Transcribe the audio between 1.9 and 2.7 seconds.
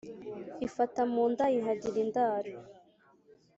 indaro.